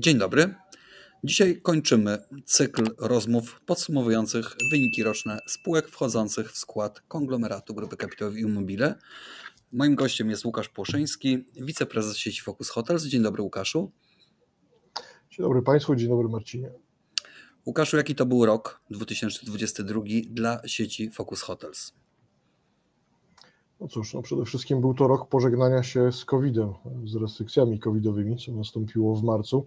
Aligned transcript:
Dzień 0.00 0.18
dobry. 0.18 0.54
Dzisiaj 1.24 1.60
kończymy 1.62 2.18
cykl 2.44 2.84
rozmów 2.98 3.60
podsumowujących 3.66 4.56
wyniki 4.72 5.02
roczne 5.02 5.38
spółek 5.48 5.88
wchodzących 5.88 6.52
w 6.52 6.58
skład 6.58 7.00
konglomeratu 7.00 7.74
Grupy 7.74 7.96
Kapitałowej 7.96 8.42
Immobile. 8.42 8.94
Moim 9.72 9.94
gościem 9.94 10.30
jest 10.30 10.44
Łukasz 10.44 10.68
Płoszyński, 10.68 11.44
wiceprezes 11.54 12.16
sieci 12.16 12.42
Focus 12.42 12.68
Hotels. 12.68 13.04
Dzień 13.04 13.22
dobry 13.22 13.42
Łukaszu. 13.42 13.92
Dzień 15.30 15.44
dobry 15.44 15.62
Państwu, 15.62 15.96
dzień 15.96 16.08
dobry 16.08 16.28
Marcinie. 16.28 16.70
Łukaszu, 17.66 17.96
jaki 17.96 18.14
to 18.14 18.26
był 18.26 18.46
rok 18.46 18.80
2022 18.90 20.00
dla 20.30 20.60
sieci 20.66 21.10
Focus 21.10 21.42
Hotels? 21.42 21.92
No 23.80 23.88
cóż, 23.88 24.14
no 24.14 24.22
przede 24.22 24.44
wszystkim 24.44 24.80
był 24.80 24.94
to 24.94 25.08
rok 25.08 25.28
pożegnania 25.28 25.82
się 25.82 26.12
z 26.12 26.24
COVID-em, 26.24 26.72
z 27.04 27.16
restrykcjami 27.16 27.78
covidowymi, 27.78 28.36
co 28.36 28.52
nastąpiło 28.52 29.16
w 29.16 29.22
marcu, 29.22 29.66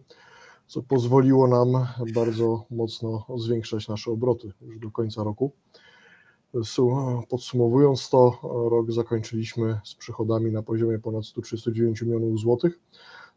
co 0.68 0.82
pozwoliło 0.84 1.48
nam 1.48 1.88
bardzo 2.16 2.66
mocno 2.72 3.26
zwiększać 3.38 3.88
nasze 3.88 4.12
obroty 4.12 4.54
już 4.62 4.80
do 4.80 4.92
końca 4.92 5.24
roku. 5.24 5.52
Podsumowując 7.30 8.10
to, 8.10 8.40
rok 8.72 8.92
zakończyliśmy 8.92 9.80
z 9.84 9.96
przychodami 9.96 10.52
na 10.52 10.64
poziomie 10.64 11.00
ponad 11.00 11.26
139 11.26 12.02
milionów 12.02 12.40
złotych, 12.40 12.80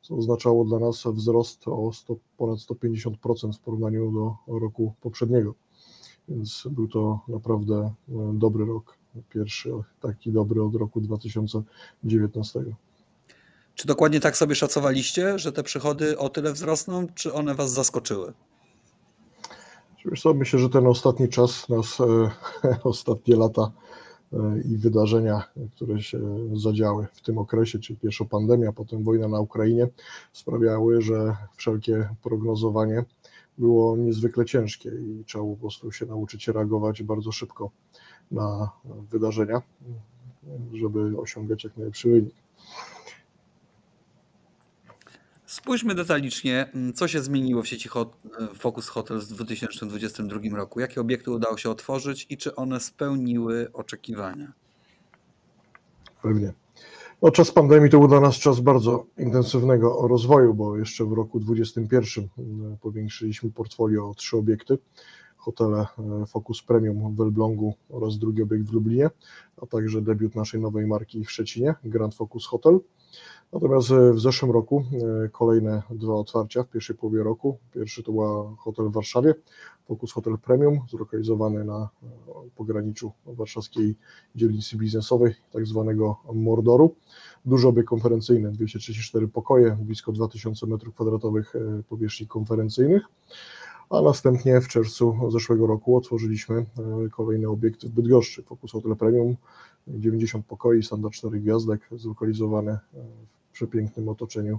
co 0.03 0.17
oznaczało 0.17 0.65
dla 0.65 0.79
nas 0.79 1.05
wzrost 1.07 1.69
o 1.69 1.93
100, 1.93 2.17
ponad 2.37 2.59
150% 2.59 3.53
w 3.53 3.61
porównaniu 3.61 4.13
do 4.13 4.37
roku 4.59 4.95
poprzedniego. 5.01 5.55
Więc 6.29 6.69
był 6.71 6.89
to 6.89 7.21
naprawdę 7.29 7.93
dobry 8.33 8.65
rok 8.65 9.02
pierwszy 9.31 9.71
taki 10.01 10.33
dobry 10.33 10.63
od 10.63 10.75
roku 10.75 11.01
2019. 11.01 12.65
Czy 13.75 13.87
dokładnie 13.87 14.21
tak 14.21 14.37
sobie 14.37 14.55
szacowaliście, 14.55 15.39
że 15.39 15.53
te 15.53 15.63
przychody 15.63 16.19
o 16.19 16.29
tyle 16.29 16.53
wzrosną, 16.53 17.07
czy 17.15 17.33
one 17.33 17.55
Was 17.55 17.73
zaskoczyły? 17.73 18.33
Wiesz 20.05 20.23
co, 20.23 20.35
myślę, 20.35 20.59
że 20.59 20.69
ten 20.69 20.87
ostatni 20.87 21.29
czas 21.29 21.69
nas, 21.69 21.99
e, 22.01 22.31
ostatnie 22.85 23.37
lata 23.37 23.73
e, 24.33 24.37
i 24.73 24.77
wydarzenia, 24.77 25.43
które 25.77 26.03
się 26.03 26.19
zadziały 26.55 27.07
w 27.13 27.21
tym 27.21 27.39
okresie, 27.39 27.79
czyli 27.79 27.99
pierwsza 27.99 28.25
pandemia, 28.25 28.73
potem 28.73 29.05
wojna 29.05 29.29
na 29.29 29.41
Ukrainie, 29.41 29.89
sprawiały, 30.33 31.03
że 31.03 31.37
wszelkie 31.57 32.09
prognozowanie 32.23 33.05
było 33.59 33.97
niezwykle 33.97 34.45
ciężkie 34.45 34.89
i 34.89 35.25
trzeba 35.27 35.45
po 35.45 35.57
prostu 35.57 35.93
się 35.93 36.07
nauczyć 36.07 36.49
reagować 36.49 37.03
bardzo 37.03 37.33
szybko 37.33 37.71
na 38.33 38.71
wydarzenia, 39.11 39.63
żeby 40.73 41.21
osiągać 41.21 41.65
jak 41.65 41.77
najlepszy 41.77 42.09
wynik. 42.09 42.35
Spójrzmy 45.47 45.95
detalicznie, 45.95 46.73
co 46.95 47.09
się 47.09 47.23
zmieniło 47.23 47.63
w 47.63 47.69
sieci 47.69 47.89
Focus 48.55 48.89
Hotels 48.89 49.25
w 49.25 49.35
2022 49.35 50.57
roku. 50.57 50.81
Jakie 50.81 51.01
obiekty 51.01 51.31
udało 51.31 51.57
się 51.57 51.71
otworzyć 51.71 52.27
i 52.31 52.37
czy 52.37 52.55
one 52.57 52.81
spełniły 52.81 53.73
oczekiwania? 53.73 54.53
Pewnie. 56.23 56.53
No, 57.23 57.31
czas 57.31 57.51
pandemii 57.51 57.91
to 57.91 57.99
był 57.99 58.09
dla 58.09 58.21
nas 58.21 58.35
czas 58.35 58.61
bardzo 58.61 59.07
intensywnego 59.19 60.09
rozwoju, 60.09 60.55
bo 60.55 60.77
jeszcze 60.77 61.05
w 61.05 61.13
roku 61.13 61.41
2021 61.41 62.79
powiększyliśmy 62.81 63.51
portfolio 63.51 64.09
o 64.09 64.15
trzy 64.15 64.37
obiekty 64.37 64.79
hotele 65.43 65.87
e, 66.23 66.27
Focus 66.27 66.63
Premium 66.63 67.17
w 67.17 67.21
Elblągu 67.21 67.75
oraz 67.91 68.19
drugi 68.19 68.43
obiekt 68.43 68.65
w 68.65 68.73
Lublinie, 68.73 69.11
a 69.63 69.67
także 69.67 70.03
debiut 70.03 70.35
naszej 70.35 70.61
nowej 70.61 70.87
marki 70.87 71.25
w 71.25 71.31
Szczecinie, 71.31 71.75
Grand 71.85 72.15
Focus 72.15 72.47
Hotel. 72.47 72.81
Natomiast 73.53 73.91
e, 73.91 74.13
w 74.13 74.21
zeszłym 74.21 74.51
roku 74.51 74.85
e, 75.25 75.29
kolejne 75.29 75.83
dwa 75.91 76.15
otwarcia 76.15 76.63
w 76.63 76.69
pierwszej 76.69 76.97
połowie 76.97 77.23
roku. 77.23 77.59
Pierwszy 77.75 78.03
to 78.03 78.13
był 78.13 78.57
hotel 78.57 78.89
w 78.89 78.93
Warszawie, 78.93 79.35
Focus 79.89 80.13
Hotel 80.13 80.39
Premium, 80.39 80.81
zlokalizowany 80.91 81.65
na 81.65 81.89
pograniczu 82.57 83.13
warszawskiej 83.27 83.97
dzielnicy 84.35 84.77
biznesowej, 84.77 85.35
tak 85.53 85.67
zwanego 85.67 86.17
Mordoru. 86.35 86.95
Duży 87.45 87.69
obiekt 87.69 87.89
konferencyjny, 87.89 88.53
234 88.53 89.29
pokoje, 89.29 89.79
blisko 89.81 90.13
2000 90.13 90.67
m2 90.67 91.43
powierzchni 91.89 92.27
konferencyjnych 92.27 93.03
a 93.93 94.03
następnie 94.03 94.61
w 94.61 94.69
czerwcu 94.69 95.31
zeszłego 95.31 95.67
roku 95.67 95.97
otworzyliśmy 95.97 96.57
e, 96.57 96.65
kolejny 97.11 97.49
obiekt 97.49 97.87
w 97.87 97.89
Bydgoszczy, 97.89 98.43
Focus 98.43 98.73
Hotel 98.73 98.97
Premium, 98.97 99.37
90 99.89 100.47
pokoi, 100.47 100.83
standard 100.83 101.15
4 101.15 101.41
gwiazdek, 101.41 101.89
zlokalizowane 101.97 102.79
w 103.51 103.53
przepięknym 103.53 104.09
otoczeniu 104.09 104.59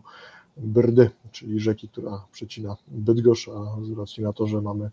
Brdy, 0.57 1.09
czyli 1.31 1.59
rzeki, 1.59 1.89
która 1.89 2.25
przecina 2.31 2.77
Bydgoszcz, 2.87 3.47
a 3.49 3.77
z 3.83 3.97
racji 3.97 4.23
na 4.23 4.33
to, 4.33 4.47
że 4.47 4.61
mamy 4.61 4.89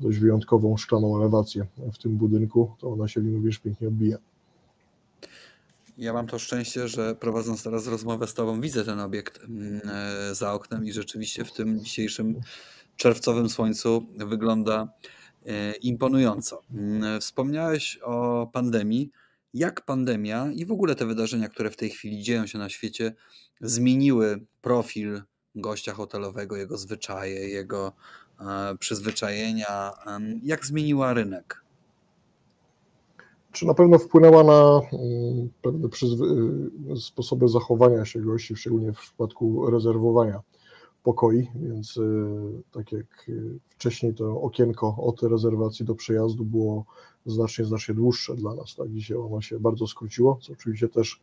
dość 0.00 0.18
wyjątkową 0.18 0.76
szklaną 0.76 1.16
elewację 1.16 1.66
w 1.92 1.98
tym 1.98 2.16
budynku, 2.16 2.74
to 2.78 2.92
ona 2.92 3.08
się 3.08 3.20
również 3.20 3.58
pięknie 3.58 3.88
odbija. 3.88 4.18
Ja 5.98 6.12
mam 6.12 6.26
to 6.26 6.38
szczęście, 6.38 6.88
że 6.88 7.14
prowadząc 7.14 7.62
teraz 7.62 7.86
rozmowę 7.86 8.26
z 8.26 8.34
Tobą, 8.34 8.60
widzę 8.60 8.84
ten 8.84 9.00
obiekt 9.00 9.44
mm, 9.44 9.80
e, 9.84 10.34
za 10.34 10.52
oknem 10.52 10.86
i 10.86 10.92
rzeczywiście 10.92 11.44
w 11.44 11.52
tym 11.52 11.80
dzisiejszym 11.80 12.40
czerwcowym 13.00 13.48
słońcu 13.48 14.06
wygląda 14.16 14.88
e, 15.46 15.72
imponująco. 15.72 16.62
Mm, 16.74 17.20
wspomniałeś 17.20 17.98
o 18.02 18.46
pandemii. 18.52 19.10
Jak 19.54 19.84
pandemia 19.84 20.50
i 20.52 20.66
w 20.66 20.72
ogóle 20.72 20.94
te 20.94 21.06
wydarzenia, 21.06 21.48
które 21.48 21.70
w 21.70 21.76
tej 21.76 21.90
chwili 21.90 22.22
dzieją 22.22 22.46
się 22.46 22.58
na 22.58 22.68
świecie, 22.68 23.14
zmieniły 23.60 24.46
profil 24.60 25.22
gościa 25.54 25.92
hotelowego, 25.92 26.56
jego 26.56 26.76
zwyczaje, 26.76 27.48
jego 27.48 27.92
e, 28.40 28.76
przyzwyczajenia? 28.78 29.92
Jak 30.42 30.66
zmieniła 30.66 31.14
rynek? 31.14 31.64
Czy 33.52 33.66
na 33.66 33.74
pewno 33.74 33.98
wpłynęła 33.98 34.44
na 34.44 34.80
mm, 34.92 35.50
pewne 35.62 35.88
sposoby 37.00 37.48
zachowania 37.48 38.04
się 38.04 38.20
gości, 38.20 38.56
szczególnie 38.56 38.92
w 38.92 38.98
przypadku 38.98 39.70
rezerwowania 39.70 40.40
pokoi, 41.02 41.48
więc 41.54 41.96
y, 41.96 42.02
tak 42.72 42.92
jak 42.92 43.28
y, 43.28 43.58
wcześniej 43.68 44.14
to 44.14 44.40
okienko 44.40 44.96
od 44.98 45.22
rezerwacji 45.22 45.84
do 45.84 45.94
przejazdu 45.94 46.44
było 46.44 46.84
znacznie, 47.26 47.64
znacznie 47.64 47.94
dłuższe 47.94 48.34
dla 48.34 48.54
nas, 48.54 48.74
tak 48.76 48.90
dzisiaj 48.90 49.16
ono 49.16 49.40
się 49.40 49.60
bardzo 49.60 49.86
skróciło, 49.86 50.38
co 50.42 50.52
oczywiście 50.52 50.88
też 50.88 51.20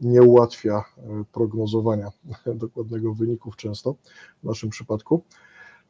nie 0.00 0.22
ułatwia 0.22 0.84
y, 0.98 1.02
prognozowania 1.32 2.10
dokładnego 2.54 3.14
wyników 3.14 3.56
często 3.56 3.94
w 4.42 4.46
naszym 4.46 4.70
przypadku. 4.70 5.22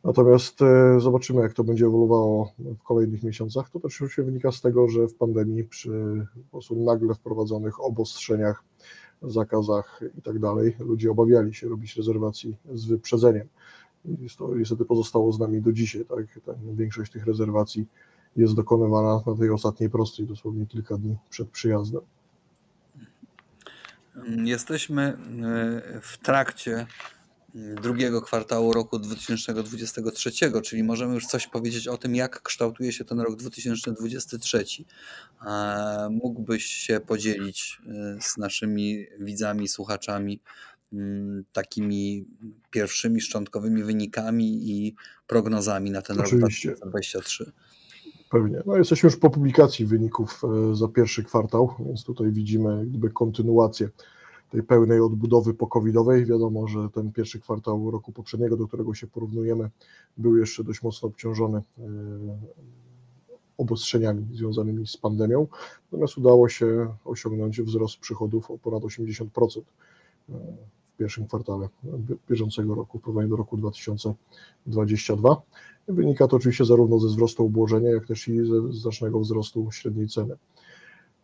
Natomiast 0.04 0.58
zobaczymy, 0.98 1.42
jak 1.42 1.52
to 1.52 1.64
będzie 1.64 1.86
ewoluowało 1.86 2.52
w 2.58 2.82
kolejnych 2.82 3.22
miesiącach. 3.22 3.70
To 3.70 3.80
też 3.80 3.94
oczywiście 3.94 4.22
wynika 4.22 4.52
z 4.52 4.60
tego, 4.60 4.88
że 4.88 5.08
w 5.08 5.14
pandemii 5.14 5.64
przy 5.64 6.26
po 6.34 6.50
prostu 6.50 6.76
nagle 6.76 7.14
wprowadzonych 7.14 7.84
obostrzeniach 7.84 8.64
zakazach 9.24 10.00
i 10.18 10.22
tak 10.22 10.38
dalej, 10.38 10.76
ludzie 10.78 11.10
obawiali 11.10 11.54
się 11.54 11.68
robić 11.68 11.96
rezerwacji 11.96 12.56
z 12.74 12.84
wyprzedzeniem. 12.84 13.48
I 14.04 14.28
to 14.38 14.54
niestety 14.54 14.84
pozostało 14.84 15.32
z 15.32 15.38
nami 15.38 15.62
do 15.62 15.72
dzisiaj. 15.72 16.04
Tak? 16.04 16.56
Większość 16.74 17.12
tych 17.12 17.26
rezerwacji 17.26 17.86
jest 18.36 18.54
dokonywana 18.54 19.22
na 19.26 19.34
tej 19.34 19.50
ostatniej 19.50 19.90
prostej, 19.90 20.26
dosłownie 20.26 20.66
kilka 20.66 20.96
dni 20.96 21.16
przed 21.30 21.48
przyjazdem. 21.48 22.00
Jesteśmy 24.44 25.02
e, 25.02 26.00
w 26.00 26.18
trakcie 26.18 26.86
drugiego 27.54 28.22
kwartału 28.22 28.72
roku 28.72 28.98
2023, 28.98 30.30
czyli 30.62 30.82
możemy 30.82 31.14
już 31.14 31.26
coś 31.26 31.46
powiedzieć 31.46 31.88
o 31.88 31.98
tym, 31.98 32.14
jak 32.14 32.42
kształtuje 32.42 32.92
się 32.92 33.04
ten 33.04 33.20
rok 33.20 33.36
2023. 33.36 34.64
E, 35.46 36.08
mógłbyś 36.10 36.64
się 36.64 37.00
podzielić 37.00 37.80
e, 37.86 38.18
z 38.20 38.36
naszymi 38.36 39.06
widzami, 39.20 39.68
słuchaczami 39.68 40.40
mm, 40.92 41.44
takimi 41.52 42.26
pierwszymi 42.70 43.20
szczątkowymi 43.20 43.82
wynikami 43.82 44.70
i 44.70 44.94
prognozami 45.26 45.90
na 45.90 46.02
ten 46.02 46.20
Oczywiście. 46.20 46.70
rok 46.70 46.78
2023? 46.78 47.52
Pewnie. 48.30 48.62
No, 48.66 48.76
jesteśmy 48.76 49.06
już 49.06 49.16
po 49.16 49.30
publikacji 49.30 49.86
wyników 49.86 50.42
e, 50.44 50.76
za 50.76 50.88
pierwszy 50.88 51.24
kwartał, 51.24 51.74
więc 51.86 52.04
tutaj 52.04 52.32
widzimy 52.32 52.78
jakby 52.78 53.10
kontynuację 53.10 53.88
tej 54.52 54.62
pełnej 54.62 55.00
odbudowy 55.00 55.54
pokowidowej. 55.54 56.26
Wiadomo, 56.26 56.68
że 56.68 56.88
ten 56.94 57.12
pierwszy 57.12 57.40
kwartał 57.40 57.90
roku 57.90 58.12
poprzedniego, 58.12 58.56
do 58.56 58.68
którego 58.68 58.94
się 58.94 59.06
porównujemy, 59.06 59.70
był 60.18 60.36
jeszcze 60.36 60.64
dość 60.64 60.82
mocno 60.82 61.08
obciążony 61.08 61.58
e, 61.58 61.82
obostrzeniami 63.58 64.26
związanymi 64.32 64.86
z 64.86 64.96
pandemią, 64.96 65.46
natomiast 65.92 66.18
udało 66.18 66.48
się 66.48 66.94
osiągnąć 67.04 67.62
wzrost 67.62 67.96
przychodów 67.96 68.50
o 68.50 68.58
ponad 68.58 68.82
80% 68.82 69.60
e, 69.60 69.62
w 70.94 70.96
pierwszym 70.98 71.26
kwartale 71.26 71.68
bieżącego 72.30 72.74
roku 72.74 72.98
w 72.98 73.02
porównaniu 73.02 73.28
do 73.28 73.36
roku 73.36 73.56
2022. 73.56 75.42
Wynika 75.88 76.28
to 76.28 76.36
oczywiście 76.36 76.64
zarówno 76.64 76.98
ze 76.98 77.08
wzrostu 77.08 77.44
obłożenia, 77.46 77.90
jak 77.90 78.06
też 78.06 78.28
i 78.28 78.46
ze 78.46 78.72
znacznego 78.72 79.20
wzrostu 79.20 79.70
średniej 79.70 80.08
ceny. 80.08 80.36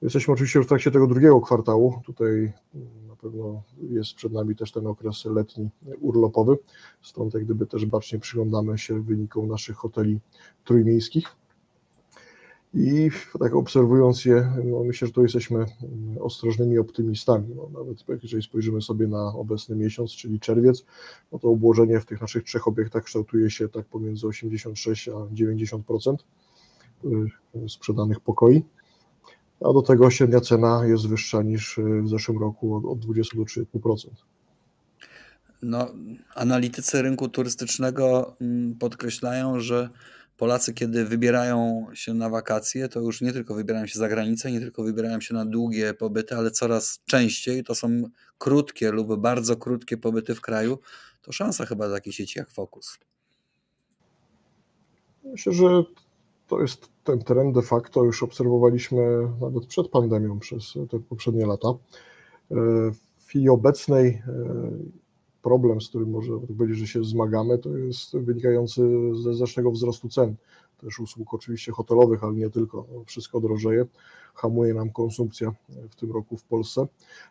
Jesteśmy 0.03 0.35
oczywiście 0.35 0.61
w 0.61 0.67
trakcie 0.67 0.91
tego 0.91 1.07
drugiego 1.07 1.41
kwartału. 1.41 2.01
Tutaj 2.05 2.53
na 3.09 3.17
pewno 3.17 3.63
jest 3.91 4.15
przed 4.15 4.33
nami 4.33 4.57
też 4.57 4.73
ten 4.73 4.87
okres 4.87 5.25
letni 5.25 5.69
urlopowy, 6.01 6.59
stąd 7.03 7.35
jak 7.35 7.45
gdyby 7.45 7.67
też 7.67 7.87
bacznie 7.87 8.19
przyglądamy 8.19 8.79
się 8.79 9.03
wynikom 9.03 9.49
naszych 9.49 9.77
hoteli 9.77 10.21
trójmiejskich. 10.65 11.25
I 12.75 13.11
tak 13.41 13.55
obserwując 13.55 14.25
je, 14.25 14.53
no 14.65 14.85
myślę, 14.85 15.07
że 15.07 15.13
tu 15.13 15.23
jesteśmy 15.23 15.65
ostrożnymi 16.21 16.79
optymistami. 16.79 17.55
No 17.55 17.69
nawet 17.79 18.23
jeżeli 18.23 18.43
spojrzymy 18.43 18.83
sobie 18.83 19.07
na 19.07 19.33
obecny 19.35 19.77
miesiąc, 19.77 20.11
czyli 20.11 20.41
czerwiec, 20.41 20.85
no 21.33 21.39
to 21.39 21.49
obłożenie 21.49 22.01
w 22.01 22.07
tych 22.07 22.21
naszych 22.21 22.45
trzech 22.45 22.69
obiektach 22.69 23.05
kształtuje 23.05 23.51
się 23.51 23.69
tak 23.69 23.87
pomiędzy 23.87 24.27
86 24.27 25.09
a 25.09 25.13
90% 25.13 26.17
y, 27.05 27.69
sprzedanych 27.69 28.21
pokoi 28.21 28.63
a 29.61 29.73
do 29.73 29.83
tego 29.83 30.11
średnia 30.11 30.41
cena 30.41 30.83
jest 30.87 31.09
wyższa 31.09 31.43
niż 31.43 31.79
y, 31.79 32.03
w 32.03 32.09
zeszłym 32.09 32.39
roku 32.39 32.77
od, 32.77 32.85
od 32.85 32.99
20 32.99 33.37
do 33.37 33.43
30%. 33.43 34.09
No, 35.63 35.87
analitycy 36.35 37.03
rynku 37.03 37.29
turystycznego 37.29 38.37
mm, 38.41 38.75
podkreślają, 38.75 39.61
że 39.61 39.89
Polacy, 40.37 40.75
kiedy 40.75 41.05
wybierają 41.05 41.87
się 41.95 42.15
na 42.15 42.31
wakacje, 42.31 42.89
to 42.89 43.01
już 43.01 43.21
nie 43.21 43.33
tylko 43.33 43.55
wybierają 43.55 43.87
się 43.87 43.99
za 43.99 44.09
granicę, 44.09 44.53
nie 44.53 44.61
tylko 44.61 44.83
wybierają 44.83 45.21
się 45.21 45.35
na 45.35 45.45
długie 45.45 45.95
pobyty, 45.95 46.37
ale 46.37 46.51
coraz 46.51 47.01
częściej 47.07 47.65
to 47.65 47.75
są 47.75 48.03
krótkie 48.39 48.91
lub 48.91 49.21
bardzo 49.21 49.57
krótkie 49.57 49.97
pobyty 49.97 50.35
w 50.35 50.41
kraju. 50.41 50.79
To 51.23 51.33
szansa 51.33 51.67
chyba 51.67 51.87
dla 51.87 51.97
takiej 51.97 52.13
sieci 52.13 52.39
jak 52.39 52.51
Focus. 52.51 52.99
Myślę, 55.25 55.53
że 55.53 55.85
to 56.49 56.61
jest 56.61 56.89
ten 57.05 57.19
trend 57.19 57.55
de 57.55 57.63
facto 57.63 58.05
już 58.05 58.23
obserwowaliśmy 58.23 59.29
nawet 59.41 59.67
przed 59.67 59.89
pandemią 59.89 60.39
przez 60.39 60.75
te 60.91 61.01
poprzednie 61.01 61.47
lata. 61.47 61.69
E, 61.69 61.75
w 63.19 63.27
chwili 63.27 63.49
obecnej 63.49 64.09
e, 64.09 64.23
problem, 65.43 65.81
z 65.81 65.89
którym 65.89 66.11
może 66.11 66.41
tak 66.41 66.57
powiedzieć, 66.57 66.79
że 66.79 66.87
się 66.87 67.05
zmagamy, 67.05 67.59
to 67.59 67.77
jest 67.77 68.17
wynikający 68.17 68.83
ze 69.23 69.35
znacznego 69.35 69.71
wzrostu 69.71 70.09
cen 70.09 70.35
też 70.81 70.99
usług 70.99 71.35
oczywiście 71.35 71.73
hotelowych, 71.73 72.25
ale 72.25 72.33
nie 72.33 72.51
tylko. 72.51 72.87
No, 72.93 73.05
wszystko 73.05 73.41
drożeje, 73.41 73.87
hamuje 74.35 74.75
nam 74.75 74.91
konsumpcja 74.91 75.53
w 75.91 75.95
tym 75.95 76.13
roku 76.13 76.37
w 76.37 76.45
Polsce, 76.45 76.87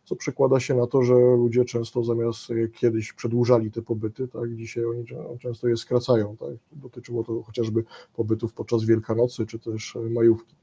co 0.06 0.16
przekłada 0.16 0.60
się 0.60 0.76
na 0.76 0.88
to, 0.88 1.04
że 1.04 1.14
ludzie 1.14 1.66
często 1.66 2.04
zamiast 2.04 2.48
kiedyś 2.74 3.14
przedłużali 3.14 3.72
te 3.72 3.82
pobyty, 3.82 4.28
tak, 4.28 4.56
dzisiaj 4.56 4.86
oni 4.86 5.06
często 5.40 5.68
je 5.68 5.78
skracają. 5.78 6.38
Tak. 6.38 6.50
Dotyczyło 6.72 7.24
to 7.24 7.44
chociażby 7.44 7.84
pobytów 8.14 8.54
podczas 8.54 8.84
Wielkanocy 8.84 9.46
czy 9.46 9.60
też 9.60 9.98
majówki. 10.10 10.56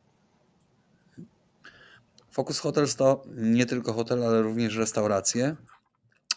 Focus 2.30 2.58
Hotels 2.58 2.96
to 2.96 3.22
nie 3.36 3.66
tylko 3.66 3.92
hotel, 3.92 4.24
ale 4.24 4.42
również 4.42 4.76
restauracje. 4.76 5.56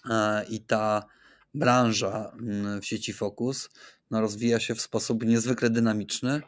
E, 0.09 0.45
I 0.49 0.61
ta 0.61 1.03
branża 1.53 2.31
mm, 2.39 2.81
w 2.81 2.85
sieci 2.85 3.13
Focus 3.13 3.69
no, 4.11 4.21
rozwija 4.21 4.59
się 4.59 4.75
w 4.75 4.81
sposób 4.81 5.25
niezwykle 5.25 5.69
dynamiczny. 5.69 6.41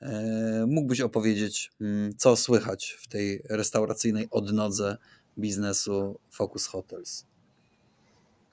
E, 0.00 0.66
mógłbyś 0.68 1.00
opowiedzieć, 1.00 1.70
mm, 1.80 2.16
co 2.16 2.36
słychać 2.36 2.98
w 3.00 3.08
tej 3.08 3.42
restauracyjnej 3.50 4.28
odnodze 4.30 4.96
biznesu 5.38 6.18
Focus 6.30 6.66
Hotels? 6.66 7.26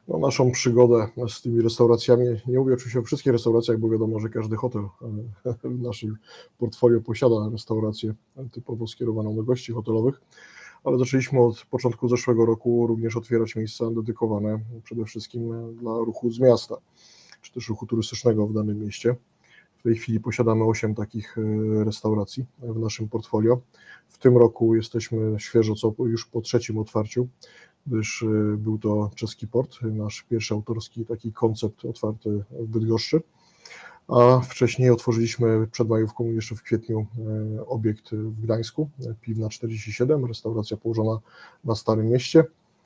No, 0.07 0.17
naszą 0.17 0.51
przygodę 0.51 1.07
z 1.27 1.41
tymi 1.41 1.61
restauracjami, 1.61 2.25
nie 2.47 2.59
mówię 2.59 2.73
oczywiście 2.73 3.00
o 3.00 3.03
wszystkich 3.03 3.33
restauracjach, 3.33 3.77
bo 3.77 3.89
wiadomo, 3.89 4.19
że 4.19 4.29
każdy 4.29 4.56
hotel 4.56 4.81
w 5.63 5.81
naszym 5.81 6.17
portfolio 6.57 7.01
posiada 7.01 7.35
restaurację 7.51 8.13
typowo 8.51 8.88
skierowaną 8.88 9.35
do 9.35 9.44
gości 9.44 9.71
hotelowych, 9.71 10.21
ale 10.83 10.97
zaczęliśmy 10.97 11.41
od 11.41 11.65
początku 11.65 12.07
zeszłego 12.07 12.45
roku 12.45 12.88
również 12.88 13.15
otwierać 13.15 13.56
miejsca 13.56 13.91
dedykowane 13.91 14.59
przede 14.83 15.06
wszystkim 15.06 15.75
dla 15.75 15.91
ruchu 15.91 16.31
z 16.31 16.39
miasta 16.39 16.75
czy 17.41 17.53
też 17.53 17.69
ruchu 17.69 17.86
turystycznego 17.86 18.47
w 18.47 18.53
danym 18.53 18.80
mieście. 18.80 19.15
W 19.80 19.83
tej 19.83 19.95
chwili 19.95 20.19
posiadamy 20.19 20.63
8 20.63 20.95
takich 20.95 21.38
e, 21.38 21.83
restauracji 21.83 22.45
w 22.59 22.80
naszym 22.80 23.09
portfolio. 23.09 23.62
W 24.07 24.18
tym 24.18 24.38
roku 24.38 24.75
jesteśmy 24.75 25.39
świeżo 25.39 25.75
co 25.75 25.94
już 26.00 26.25
po 26.25 26.41
trzecim 26.41 26.77
otwarciu, 26.77 27.27
gdyż 27.88 28.24
e, 28.24 28.57
był 28.57 28.77
to 28.77 29.12
czeski 29.15 29.47
port, 29.47 29.81
nasz 29.81 30.25
pierwszy 30.30 30.53
autorski 30.53 31.06
taki 31.06 31.33
koncept 31.33 31.86
otwarty 31.86 32.44
w 32.51 32.68
Bydgoszczy. 32.68 33.21
A 34.07 34.39
wcześniej 34.39 34.89
otworzyliśmy 34.89 35.68
przed 35.68 35.89
majówką 35.89 36.25
jeszcze 36.25 36.56
w 36.56 36.63
kwietniu 36.63 37.06
e, 37.57 37.65
obiekt 37.65 38.12
w 38.12 38.42
Gdańsku, 38.42 38.89
Piwna 39.21 39.50
47, 39.50 40.25
restauracja 40.25 40.77
położona 40.77 41.19
na 41.63 41.75
Starym 41.75 42.07
Mieście, 42.09 42.44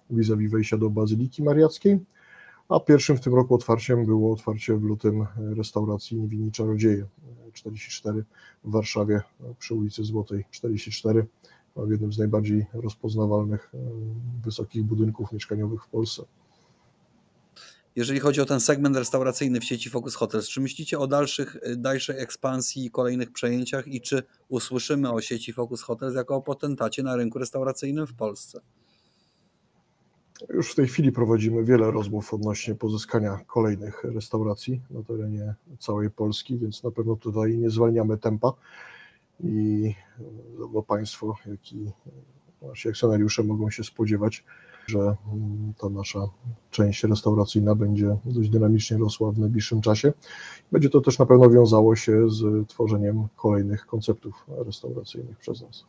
vis-a-vis 0.10 0.52
wejścia 0.52 0.78
do 0.78 0.90
Bazyliki 0.90 1.44
Mariackiej 1.44 2.00
a 2.70 2.80
pierwszym 2.80 3.18
w 3.18 3.22
tym 3.22 3.36
roku 3.36 3.56
otwarciem 3.56 4.06
było 4.06 4.34
otwarcie 4.34 4.78
w 4.78 4.84
lutym 4.84 5.26
restauracji 5.38 6.18
Niewinni 6.18 6.52
Czarodzieje 6.52 7.06
44 7.54 8.24
w 8.64 8.72
Warszawie 8.72 9.22
przy 9.60 9.74
ulicy 9.76 10.04
Złotej 10.04 10.46
44, 10.52 11.26
w 11.76 11.92
jednym 11.92 12.14
z 12.14 12.18
najbardziej 12.18 12.66
rozpoznawalnych 12.74 13.72
e, 13.74 13.78
wysokich 14.44 14.84
budynków 14.84 15.32
mieszkaniowych 15.32 15.84
w 15.84 15.88
Polsce. 15.88 16.24
Jeżeli 17.96 18.20
chodzi 18.20 18.42
o 18.42 18.46
ten 18.46 18.60
segment 18.60 18.96
restauracyjny 18.96 19.60
w 19.60 19.64
sieci 19.64 19.90
Focus 19.90 20.16
Hotels, 20.16 20.50
czy 20.50 20.62
myślicie 20.62 21.00
o 21.00 21.08
dalszych, 21.08 21.58
e, 21.62 21.76
dalszej 21.76 22.20
ekspansji, 22.20 22.92
kolejnych 22.92 23.32
przejęciach 23.32 23.88
i 23.88 24.02
czy 24.02 24.24
usłyszymy 24.50 25.12
o 25.12 25.22
sieci 25.22 25.54
Focus 25.54 25.82
Hotels 25.82 26.16
jako 26.16 26.36
o 26.36 26.42
potentacie 26.42 27.04
na 27.04 27.16
rynku 27.16 27.40
restauracyjnym 27.40 28.08
w 28.08 28.14
Polsce? 28.14 28.62
Już 30.50 30.72
w 30.72 30.76
tej 30.76 30.88
chwili 30.88 31.12
prowadzimy 31.12 31.64
wiele 31.64 31.92
rozmów 31.92 32.34
odnośnie 32.34 32.76
pozyskania 32.76 33.40
kolejnych 33.48 34.04
restauracji 34.04 34.82
na 34.90 35.04
terenie 35.04 35.56
całej 35.80 36.10
Polski, 36.10 36.58
więc 36.58 36.84
na 36.84 36.92
pewno 36.92 37.16
tutaj 37.16 37.58
nie 37.58 37.70
zwalniamy 37.70 38.18
tempa 38.18 38.54
i 39.44 39.96
zarówno 40.58 40.82
Państwo, 40.82 41.36
jak 41.46 41.74
i 41.74 41.92
nasi 42.62 42.90
akcjonariusze 42.90 43.44
mogą 43.44 43.70
się 43.70 43.84
spodziewać, 43.84 44.44
że 44.88 45.16
ta 45.78 45.90
nasza 45.90 46.30
część 46.72 47.04
restauracyjna 47.04 47.76
będzie 47.76 48.18
dość 48.26 48.50
dynamicznie 48.50 48.98
rosła 48.98 49.32
w 49.32 49.40
najbliższym 49.40 49.82
czasie. 49.82 50.14
Będzie 50.72 50.90
to 50.90 51.02
też 51.02 51.20
na 51.20 51.26
pewno 51.26 51.50
wiązało 51.50 51.96
się 51.96 52.30
z 52.30 52.68
tworzeniem 52.68 53.28
kolejnych 53.36 53.86
konceptów 53.86 54.46
restauracyjnych 54.66 55.38
przez 55.38 55.62
nas 55.62 55.86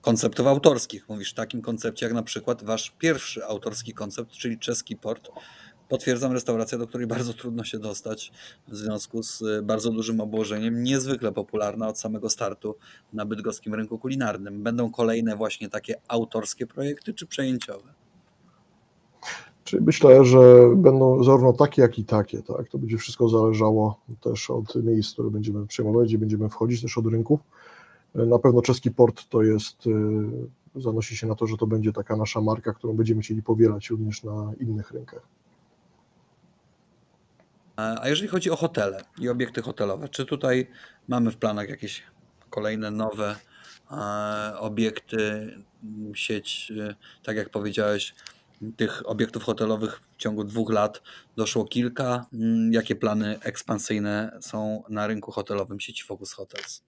konceptów 0.00 0.46
autorskich. 0.46 1.08
Mówisz 1.08 1.30
w 1.30 1.34
takim 1.34 1.62
koncepcie 1.62 2.06
jak 2.06 2.14
na 2.14 2.22
przykład 2.22 2.64
wasz 2.64 2.92
pierwszy 2.98 3.44
autorski 3.44 3.94
koncept, 3.94 4.30
czyli 4.30 4.58
czeski 4.58 4.96
port. 4.96 5.30
Potwierdzam 5.88 6.32
restaurację, 6.32 6.78
do 6.78 6.86
której 6.86 7.06
bardzo 7.06 7.34
trudno 7.34 7.64
się 7.64 7.78
dostać 7.78 8.32
w 8.68 8.76
związku 8.76 9.22
z 9.22 9.42
y, 9.42 9.62
bardzo 9.62 9.90
dużym 9.90 10.20
obłożeniem, 10.20 10.82
niezwykle 10.82 11.32
popularna 11.32 11.88
od 11.88 11.98
samego 11.98 12.30
startu 12.30 12.76
na 13.12 13.26
bydgoskim 13.26 13.74
rynku 13.74 13.98
kulinarnym. 13.98 14.62
Będą 14.62 14.90
kolejne 14.90 15.36
właśnie 15.36 15.68
takie 15.68 15.94
autorskie 16.08 16.66
projekty 16.66 17.14
czy 17.14 17.26
przejęciowe? 17.26 17.92
Czyli 19.64 19.84
myślę, 19.84 20.24
że 20.24 20.70
będą 20.76 21.24
zarówno 21.24 21.52
takie, 21.52 21.82
jak 21.82 21.98
i 21.98 22.04
takie. 22.04 22.42
Tak? 22.42 22.68
To 22.68 22.78
będzie 22.78 22.98
wszystko 22.98 23.28
zależało 23.28 24.00
też 24.20 24.50
od 24.50 24.74
miejsc, 24.74 25.12
które 25.12 25.30
będziemy 25.30 25.66
przejmować, 25.66 26.08
gdzie 26.08 26.18
będziemy 26.18 26.48
wchodzić, 26.48 26.82
też 26.82 26.98
od 26.98 27.06
rynków. 27.06 27.40
Na 28.14 28.38
pewno 28.38 28.62
czeski 28.62 28.90
port 28.90 29.28
to 29.28 29.42
jest, 29.42 29.86
y, 29.86 30.80
zanosi 30.80 31.16
się 31.16 31.26
na 31.26 31.34
to, 31.34 31.46
że 31.46 31.56
to 31.56 31.66
będzie 31.66 31.92
taka 31.92 32.16
nasza 32.16 32.40
marka, 32.40 32.72
którą 32.72 32.92
będziemy 32.92 33.22
chcieli 33.22 33.42
powielać 33.42 33.90
również 33.90 34.22
na 34.22 34.52
innych 34.60 34.90
rynkach. 34.90 35.22
A 37.76 38.08
jeżeli 38.08 38.28
chodzi 38.28 38.50
o 38.50 38.56
hotele 38.56 39.04
i 39.18 39.28
obiekty 39.28 39.62
hotelowe, 39.62 40.08
czy 40.08 40.26
tutaj 40.26 40.66
mamy 41.08 41.30
w 41.30 41.36
planach 41.36 41.68
jakieś 41.68 42.02
kolejne 42.50 42.90
nowe 42.90 43.36
obiekty, 44.58 45.54
sieć, 46.14 46.72
y, 46.76 46.94
tak 47.22 47.36
jak 47.36 47.50
powiedziałeś, 47.50 48.14
tych 48.76 49.08
obiektów 49.08 49.42
hotelowych 49.42 50.00
w 50.00 50.16
ciągu 50.16 50.44
dwóch 50.44 50.70
lat 50.70 51.02
doszło 51.36 51.64
kilka. 51.64 52.26
Mm, 52.32 52.72
jakie 52.72 52.96
plany 52.96 53.40
ekspansyjne 53.40 54.38
są 54.40 54.82
na 54.88 55.06
rynku 55.06 55.32
hotelowym 55.32 55.80
sieci 55.80 56.04
Focus 56.04 56.32
Hotels? 56.32 56.82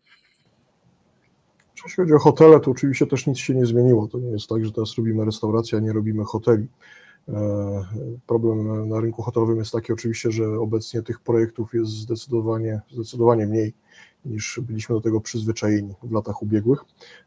Jeśli 1.85 2.03
chodzi 2.03 2.15
o 2.15 2.19
hotele, 2.19 2.61
to 2.61 2.71
oczywiście 2.71 3.07
też 3.07 3.27
nic 3.27 3.39
się 3.39 3.55
nie 3.55 3.67
zmieniło. 3.67 4.09
To 4.09 4.19
nie 4.19 4.31
jest 4.31 4.49
tak, 4.49 4.65
że 4.65 4.73
teraz 4.73 4.97
robimy 4.97 5.25
restaurację, 5.25 5.79
a 5.79 5.81
nie 5.81 5.93
robimy 5.93 6.25
hoteli. 6.25 6.67
E, 7.29 7.85
problem 8.27 8.89
na 8.89 9.01
rynku 9.01 9.23
hotelowym 9.23 9.59
jest 9.59 9.73
taki 9.73 9.93
oczywiście, 9.93 10.33
że 10.33 10.61
obecnie 10.61 11.03
tych 11.03 11.21
projektów 11.21 11.75
jest 11.75 11.91
zdecydowanie, 11.91 12.81
zdecydowanie 12.91 13.47
mniej 13.47 13.75
niż 14.25 14.61
byliśmy 14.63 14.95
do 14.95 15.01
tego 15.01 15.21
przyzwyczajeni 15.21 15.95
w 16.03 16.13
latach 16.13 16.43
ubiegłych. 16.43 16.85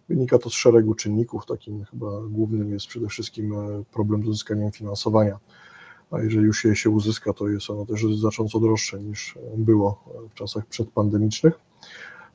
Wynika 0.10 0.38
to 0.38 0.50
z 0.50 0.54
szeregu 0.54 0.96
czynników. 0.96 1.46
Takim 1.46 1.86
chyba 1.86 2.08
głównym 2.30 2.74
jest 2.74 2.88
przede 2.88 3.08
wszystkim 3.08 3.54
e, 3.54 3.84
problem 3.94 4.24
z 4.24 4.28
uzyskaniem 4.28 4.72
finansowania. 4.72 5.40
A 6.12 6.20
jeżeli 6.20 6.46
już 6.46 6.66
je 6.66 6.76
się 6.76 6.90
uzyska, 6.90 7.34
to 7.34 7.50
jest 7.50 7.70
ono 7.70 7.86
też 7.86 8.06
znacząco 8.20 8.60
droższe 8.60 9.00
niż 9.00 9.38
było 9.58 10.04
w 10.30 10.34
czasach 10.34 10.66
przedpandemicznych. 10.66 11.60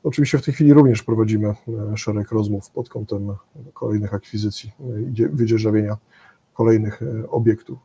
Oczywiście 0.03 0.37
w 0.37 0.41
tej 0.45 0.53
chwili 0.53 0.73
również 0.73 1.03
prowadzimy 1.03 1.47
e, 1.47 1.97
szereg 1.97 2.31
rozmów 2.31 2.69
pod 2.69 2.89
kątem 2.89 3.35
kolejnych 3.73 4.13
akwizycji 4.13 4.71
e, 4.79 5.01
i 5.01 5.13
dzie- 5.13 5.29
wydzierżawienia 5.29 5.97
kolejnych 6.53 7.01
e, 7.01 7.29
obiektów. 7.29 7.79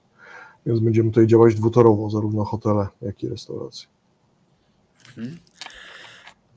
Więc 0.66 0.80
będziemy 0.80 1.10
tutaj 1.10 1.26
działać 1.26 1.54
dwutorowo, 1.54 2.10
zarówno 2.10 2.44
hotele, 2.44 2.86
jak 3.02 3.22
i 3.22 3.28
restauracje. 3.28 3.88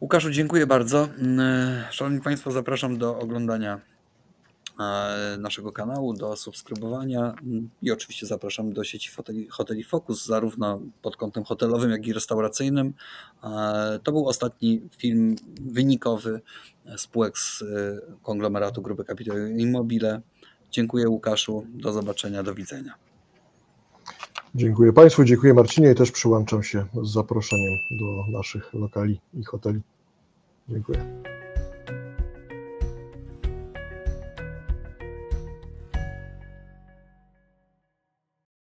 Łukaszu, 0.01 0.31
dziękuję 0.31 0.67
bardzo. 0.67 1.07
Mm, 1.19 1.83
Szanowni 1.91 2.21
Państwo, 2.21 2.51
zapraszam 2.51 2.97
do 2.97 3.19
oglądania 3.19 3.79
naszego 5.39 5.71
kanału, 5.71 6.13
do 6.13 6.35
subskrybowania 6.35 7.19
mm, 7.19 7.69
i 7.81 7.91
oczywiście 7.91 8.25
zapraszam 8.25 8.73
do 8.73 8.83
sieci 8.83 9.11
hoteli, 9.11 9.47
hoteli 9.47 9.83
Focus, 9.83 10.25
zarówno 10.25 10.81
pod 11.01 11.17
kątem 11.17 11.43
hotelowym, 11.43 11.91
jak 11.91 12.07
i 12.07 12.13
restauracyjnym. 12.13 12.93
E, 13.43 13.99
To 14.03 14.11
był 14.11 14.27
ostatni 14.27 14.81
film 14.97 15.35
wynikowy 15.61 16.41
spółek 16.97 17.37
z 17.37 17.61
e, 17.61 17.65
konglomeratu 18.23 18.81
Grupy 18.81 19.03
Kapitał 19.03 19.37
Immobile. 19.37 20.21
Dziękuję 20.71 21.09
Łukaszu, 21.09 21.65
do 21.73 21.91
zobaczenia, 21.91 22.43
do 22.43 22.55
widzenia. 22.55 22.93
Dziękuję 24.55 24.93
Państwu, 24.93 25.23
dziękuję 25.23 25.53
Marcinie 25.53 25.91
i 25.91 25.95
też 25.95 26.11
przyłączam 26.11 26.63
się 26.63 26.85
z 27.03 27.13
zaproszeniem 27.13 27.73
do 27.99 28.37
naszych 28.37 28.73
lokali 28.73 29.19
i 29.33 29.43
hoteli. 29.43 29.81
Dziękuję. 30.69 31.38